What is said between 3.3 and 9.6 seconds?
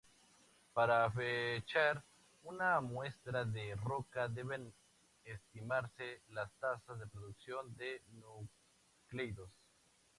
de roca deben estimarse las tasas de producción de nucleidos.